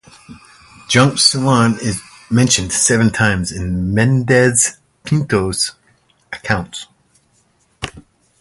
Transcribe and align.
Junk 0.89 1.19
Ceylon 1.19 1.77
is 1.79 2.01
mentioned 2.31 2.71
seven 2.73 3.11
times 3.11 3.51
in 3.51 3.93
Mendes 3.93 4.77
Pinto's 5.03 5.73
accounts. 6.33 6.87